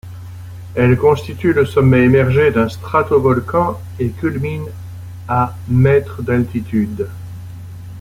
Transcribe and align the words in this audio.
Elle 0.73 0.97
constitue 0.97 1.53
le 1.53 1.63
sommet 1.63 1.99
émergé 2.01 2.49
d'un 2.49 2.67
stratovolcan 2.69 3.79
et 3.99 4.09
culmine 4.09 4.65
à 5.27 5.55
mètres 5.67 6.23
d'altitude. 6.23 7.07